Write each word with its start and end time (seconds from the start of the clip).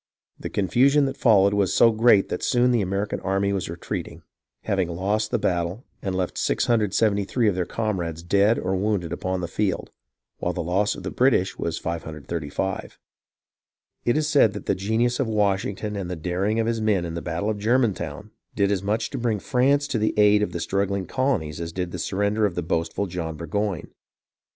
The 0.39 0.49
confusion 0.49 1.05
that 1.05 1.15
followed 1.15 1.53
was 1.53 1.75
so 1.75 1.91
great 1.91 2.29
that 2.29 2.41
soon 2.41 2.71
the 2.71 2.81
American 2.81 3.19
army 3.19 3.53
was 3.53 3.69
retreating, 3.69 4.23
having 4.63 4.87
lost 4.89 5.29
the 5.29 5.37
battle, 5.37 5.85
and 6.01 6.15
left 6.15 6.39
673 6.39 7.47
of 7.47 7.53
their 7.53 7.65
comrades 7.67 8.23
dead 8.23 8.57
or 8.57 8.75
wounded 8.75 9.13
upon 9.13 9.41
the 9.41 9.47
field, 9.47 9.91
while 10.39 10.53
the 10.53 10.63
loss 10.63 10.95
of 10.95 11.03
the 11.03 11.11
British 11.11 11.59
was 11.59 11.77
535. 11.77 12.97
It 14.03 14.17
is 14.17 14.27
said 14.27 14.53
that 14.53 14.65
the 14.65 14.73
genius 14.73 15.19
of 15.19 15.27
Washington 15.27 15.95
and 15.95 16.09
the 16.09 16.15
daring 16.15 16.59
of 16.59 16.65
his 16.65 16.81
men 16.81 17.05
in 17.05 17.13
the 17.13 17.21
battle 17.21 17.51
of 17.51 17.59
Germantown 17.59 18.31
did 18.55 18.71
as 18.71 18.81
much 18.81 19.11
to 19.11 19.19
bring 19.19 19.37
France 19.37 19.87
to 19.89 19.99
the 19.99 20.15
aid 20.17 20.41
of 20.41 20.51
the 20.51 20.59
struggling 20.59 21.05
colonies 21.05 21.61
as 21.61 21.71
did 21.71 21.91
the 21.91 21.99
surrender 21.99 22.47
of 22.47 22.55
the 22.55 22.63
boastful 22.63 23.05
John 23.05 23.37
Burgoyne. 23.37 23.89